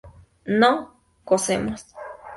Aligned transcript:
no 0.47 0.95
cocemos 1.23 1.93